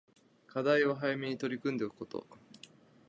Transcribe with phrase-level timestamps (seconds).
[0.47, 2.25] 課題は早めに取り組んでおくこと